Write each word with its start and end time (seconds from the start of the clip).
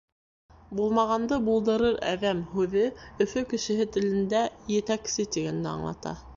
«Булмағанды 0.77 1.37
булдырыр 1.49 1.99
әҙәм» 2.13 2.41
һүҙе 2.55 2.87
Өфө 3.27 3.45
кешеһе 3.53 3.89
телендә 3.99 4.45
«етәксе» 4.81 5.31
тигәнде 5.37 5.75
аңлата. 5.79 6.19